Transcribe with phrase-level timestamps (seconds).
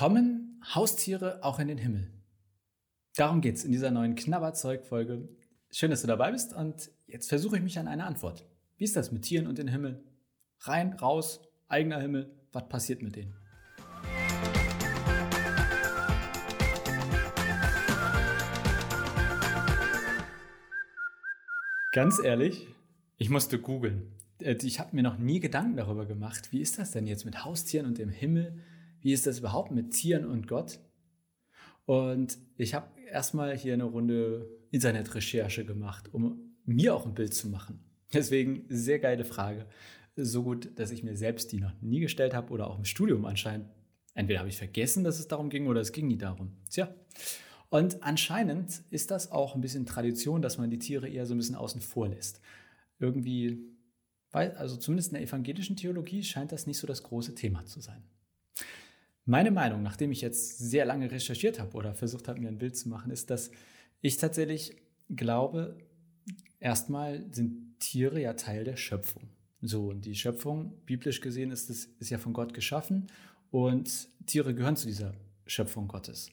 [0.00, 2.10] Kommen Haustiere auch in den Himmel?
[3.16, 5.28] Darum geht's in dieser neuen Knabberzeug-Folge.
[5.70, 8.46] Schön, dass du dabei bist und jetzt versuche ich mich an eine Antwort.
[8.78, 10.02] Wie ist das mit Tieren und den Himmel?
[10.60, 13.34] Rein, raus, eigener Himmel, was passiert mit denen?
[21.92, 22.68] Ganz ehrlich,
[23.18, 24.14] ich musste googeln.
[24.40, 27.44] Äh, ich habe mir noch nie Gedanken darüber gemacht, wie ist das denn jetzt mit
[27.44, 28.62] Haustieren und dem Himmel?
[29.02, 30.80] Wie ist das überhaupt mit Tieren und Gott?
[31.86, 37.48] Und ich habe erstmal hier eine Runde Internetrecherche gemacht, um mir auch ein Bild zu
[37.48, 37.80] machen.
[38.12, 39.66] Deswegen sehr geile Frage.
[40.16, 43.24] So gut, dass ich mir selbst die noch nie gestellt habe oder auch im Studium
[43.24, 43.68] anscheinend.
[44.14, 46.56] Entweder habe ich vergessen, dass es darum ging oder es ging nie darum.
[46.68, 46.94] Tja.
[47.70, 51.38] Und anscheinend ist das auch ein bisschen Tradition, dass man die Tiere eher so ein
[51.38, 52.40] bisschen außen vor lässt.
[52.98, 53.58] Irgendwie,
[54.32, 58.02] also zumindest in der evangelischen Theologie scheint das nicht so das große Thema zu sein.
[59.30, 62.76] Meine Meinung, nachdem ich jetzt sehr lange recherchiert habe oder versucht habe, mir ein Bild
[62.76, 63.52] zu machen, ist, dass
[64.00, 64.74] ich tatsächlich
[65.08, 65.78] glaube,
[66.58, 69.28] erstmal sind Tiere ja Teil der Schöpfung.
[69.62, 73.06] So, und die Schöpfung, biblisch gesehen, ist, es, ist ja von Gott geschaffen
[73.52, 75.14] und Tiere gehören zu dieser
[75.46, 76.32] Schöpfung Gottes.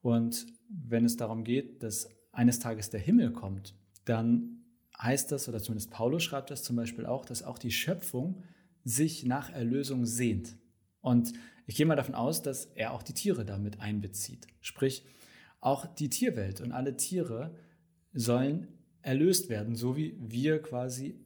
[0.00, 3.72] Und wenn es darum geht, dass eines Tages der Himmel kommt,
[4.04, 4.64] dann
[5.00, 8.42] heißt das, oder zumindest Paulus schreibt das zum Beispiel auch, dass auch die Schöpfung
[8.82, 10.56] sich nach Erlösung sehnt.
[11.02, 11.32] Und
[11.66, 14.46] ich gehe mal davon aus, dass er auch die Tiere damit einbezieht.
[14.60, 15.04] Sprich,
[15.60, 17.54] auch die Tierwelt und alle Tiere
[18.12, 18.68] sollen
[19.02, 21.20] erlöst werden, so wie wir quasi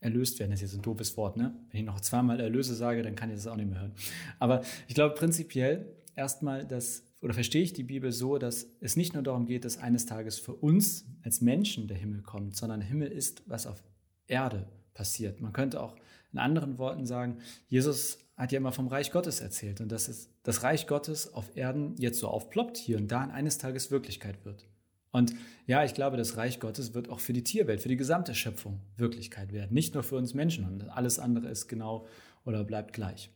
[0.00, 0.50] erlöst werden.
[0.50, 1.54] Das ist jetzt ein doofes Wort, ne?
[1.70, 3.94] Wenn ich noch zweimal Erlöse sage, dann kann ich das auch nicht mehr hören.
[4.38, 9.14] Aber ich glaube prinzipiell erstmal, dass oder verstehe ich die Bibel so, dass es nicht
[9.14, 13.12] nur darum geht, dass eines Tages für uns als Menschen der Himmel kommt, sondern Himmel
[13.12, 13.84] ist, was auf
[14.26, 15.40] Erde passiert.
[15.40, 15.96] Man könnte auch
[16.32, 20.62] in anderen Worten sagen, Jesus hat ja immer vom Reich Gottes erzählt und dass das
[20.62, 24.66] Reich Gottes auf Erden jetzt so aufploppt hier und da eines Tages Wirklichkeit wird.
[25.12, 25.34] Und
[25.66, 28.80] ja, ich glaube, das Reich Gottes wird auch für die Tierwelt, für die gesamte Schöpfung
[28.96, 29.74] Wirklichkeit werden.
[29.74, 32.06] Nicht nur für uns Menschen und alles andere ist genau
[32.44, 33.30] oder bleibt gleich.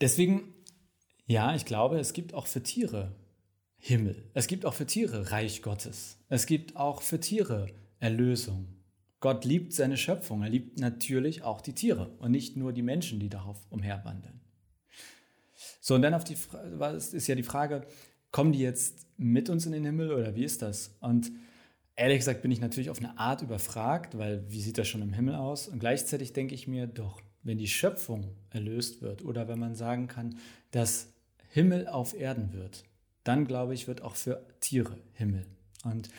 [0.00, 0.52] Deswegen,
[1.26, 3.14] ja, ich glaube, es gibt auch für Tiere
[3.78, 4.30] Himmel.
[4.34, 6.18] Es gibt auch für Tiere Reich Gottes.
[6.28, 7.66] Es gibt auch für Tiere
[7.98, 8.73] Erlösung.
[9.24, 10.42] Gott liebt seine Schöpfung.
[10.42, 14.38] Er liebt natürlich auch die Tiere und nicht nur die Menschen, die darauf umherwandeln.
[15.80, 16.36] So, und dann auf die,
[16.92, 17.86] ist ja die Frage,
[18.32, 20.94] kommen die jetzt mit uns in den Himmel oder wie ist das?
[21.00, 21.32] Und
[21.96, 25.14] ehrlich gesagt bin ich natürlich auf eine Art überfragt, weil wie sieht das schon im
[25.14, 25.68] Himmel aus?
[25.68, 30.06] Und gleichzeitig denke ich mir, doch, wenn die Schöpfung erlöst wird oder wenn man sagen
[30.06, 30.36] kann,
[30.70, 31.14] dass
[31.48, 32.84] Himmel auf Erden wird,
[33.22, 35.46] dann glaube ich, wird auch für Tiere Himmel.
[35.82, 36.10] Und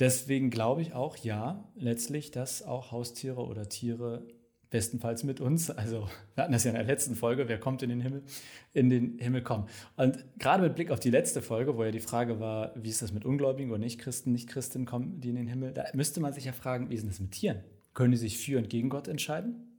[0.00, 4.26] Deswegen glaube ich auch, ja, letztlich, dass auch Haustiere oder Tiere
[4.70, 7.90] bestenfalls mit uns, also wir hatten das ja in der letzten Folge, wer kommt in
[7.90, 8.24] den Himmel,
[8.72, 9.68] in den Himmel kommen.
[9.96, 13.00] Und gerade mit Blick auf die letzte Folge, wo ja die Frage war, wie ist
[13.00, 16.46] das mit Ungläubigen oder Nichtchristen, Nichtchristen kommen die in den Himmel, da müsste man sich
[16.46, 17.62] ja fragen, wie ist das mit Tieren?
[17.92, 19.78] Können die sich für und gegen Gott entscheiden?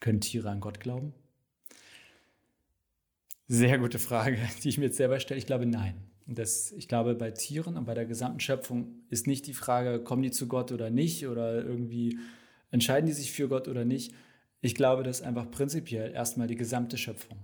[0.00, 1.12] Können Tiere an Gott glauben?
[3.48, 5.36] Sehr gute Frage, die ich mir jetzt selber stelle.
[5.36, 6.11] Ich glaube, nein.
[6.34, 10.22] Das, ich glaube, bei Tieren und bei der gesamten Schöpfung ist nicht die Frage, kommen
[10.22, 12.18] die zu Gott oder nicht oder irgendwie
[12.70, 14.14] entscheiden die sich für Gott oder nicht.
[14.60, 17.38] Ich glaube, dass einfach prinzipiell erstmal die gesamte Schöpfung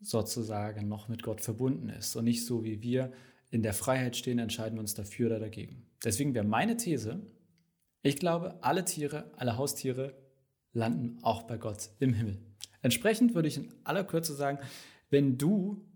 [0.00, 3.12] sozusagen noch mit Gott verbunden ist und nicht so wie wir
[3.50, 5.86] in der Freiheit stehen, entscheiden wir uns dafür oder dagegen.
[6.04, 7.20] Deswegen wäre meine These,
[8.02, 10.14] ich glaube, alle Tiere, alle Haustiere
[10.72, 12.38] landen auch bei Gott im Himmel.
[12.82, 14.58] Entsprechend würde ich in aller Kürze sagen,
[15.10, 15.87] wenn du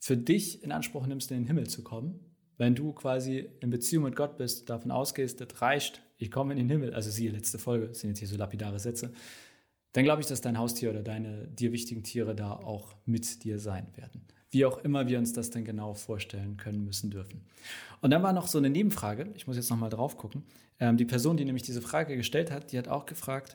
[0.00, 2.18] für dich in Anspruch nimmst, in den Himmel zu kommen,
[2.56, 6.58] wenn du quasi in Beziehung mit Gott bist, davon ausgehst, das reicht, ich komme in
[6.58, 9.12] den Himmel, also siehe letzte Folge, das sind jetzt hier so lapidare Sätze,
[9.92, 13.58] dann glaube ich, dass dein Haustier oder deine dir wichtigen Tiere da auch mit dir
[13.58, 14.22] sein werden.
[14.50, 17.44] Wie auch immer wir uns das dann genau vorstellen können, müssen, dürfen.
[18.00, 20.44] Und dann war noch so eine Nebenfrage, ich muss jetzt nochmal drauf gucken.
[20.78, 23.54] Ähm, die Person, die nämlich diese Frage gestellt hat, die hat auch gefragt,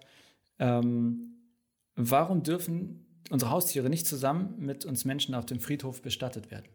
[0.60, 1.36] ähm,
[1.96, 6.66] warum dürfen unsere Haustiere nicht zusammen mit uns Menschen auf dem Friedhof bestattet werden.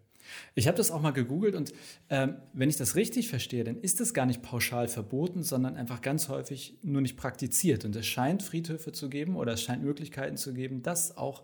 [0.55, 1.73] Ich habe das auch mal gegoogelt und
[2.09, 6.03] ähm, wenn ich das richtig verstehe, dann ist das gar nicht pauschal verboten, sondern einfach
[6.03, 7.85] ganz häufig nur nicht praktiziert.
[7.85, 11.43] Und es scheint Friedhöfe zu geben oder es scheint Möglichkeiten zu geben, dass auch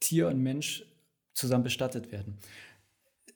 [0.00, 0.84] Tier und Mensch
[1.34, 2.38] zusammen bestattet werden.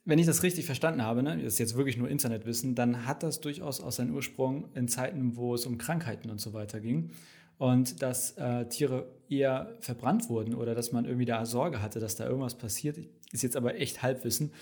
[0.05, 3.23] Wenn ich das richtig verstanden habe, ne, das ist jetzt wirklich nur Internetwissen, dann hat
[3.23, 7.13] das durchaus auch seinen Ursprung in Zeiten, wo es um Krankheiten und so weiter ging
[7.59, 12.17] und dass äh, Tiere eher verbrannt wurden oder dass man irgendwie da Sorge hatte, dass
[12.17, 12.99] da irgendwas passiert,
[13.33, 14.53] ist jetzt aber echt Halbwissen.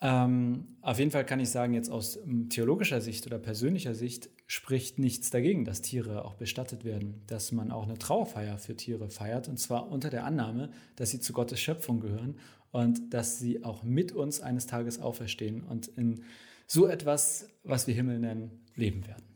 [0.00, 4.28] Ähm, auf jeden Fall kann ich sagen, jetzt aus ähm, theologischer Sicht oder persönlicher Sicht
[4.46, 9.08] spricht nichts dagegen, dass Tiere auch bestattet werden, dass man auch eine Trauerfeier für Tiere
[9.08, 12.38] feiert und zwar unter der Annahme, dass sie zu Gottes Schöpfung gehören
[12.72, 16.22] und dass sie auch mit uns eines Tages auferstehen und in
[16.66, 19.35] so etwas, was wir Himmel nennen, leben werden.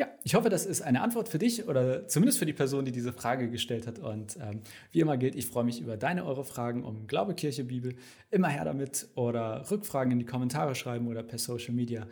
[0.00, 2.90] Ja, ich hoffe, das ist eine Antwort für dich oder zumindest für die Person, die
[2.90, 3.98] diese Frage gestellt hat.
[3.98, 4.62] Und ähm,
[4.92, 7.94] wie immer gilt, ich freue mich über deine, eure Fragen um Glaube, Kirche, Bibel.
[8.30, 12.06] Immer her damit oder Rückfragen in die Kommentare schreiben oder per Social Media.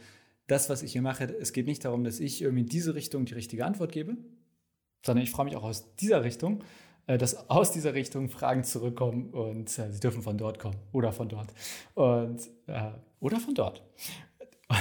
[0.49, 3.25] Das, was ich hier mache, es geht nicht darum, dass ich irgendwie in diese Richtung
[3.25, 4.19] die richtige Antwort gebe,
[5.03, 6.63] sondern ich freue mich auch aus dieser Richtung,
[7.07, 11.11] äh, dass aus dieser Richtung Fragen zurückkommen und äh, sie dürfen von dort kommen oder
[11.13, 11.55] von dort
[11.95, 12.91] und äh,
[13.21, 13.83] oder von dort.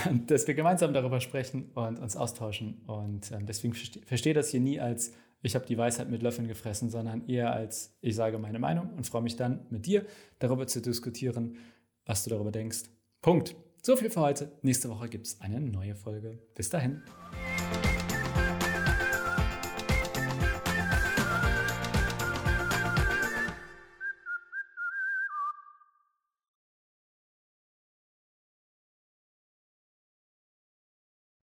[0.10, 2.82] Und dass wir gemeinsam darüber sprechen und uns austauschen.
[2.88, 6.90] Und ähm, deswegen verstehe das hier nie als, ich habe die Weisheit mit Löffeln gefressen,
[6.90, 10.06] sondern eher als, ich sage meine Meinung und freue mich dann mit dir
[10.40, 11.58] darüber zu diskutieren,
[12.06, 12.84] was du darüber denkst.
[13.22, 13.56] Punkt.
[13.82, 14.52] So viel für heute.
[14.62, 16.38] Nächste Woche gibt es eine neue Folge.
[16.54, 17.02] Bis dahin.